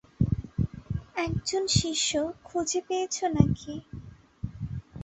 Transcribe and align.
একজন 1.17 1.63
শিষ্য 1.77 2.11
খুঁজে 2.43 2.79
পেয়েছো 2.87 3.25
না 3.27 3.43
কি? 3.55 3.73